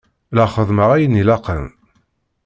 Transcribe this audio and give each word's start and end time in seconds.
La 0.37 0.45
xeddmeɣ 0.53 0.89
ayen 0.95 1.19
ilaqen. 1.21 1.65